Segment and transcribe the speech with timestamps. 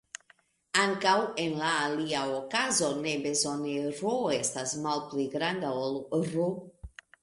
[0.83, 1.11] Ankaŭ,
[1.43, 6.53] en la alia okazo ne bezone "r" estas malpli granda ol "R".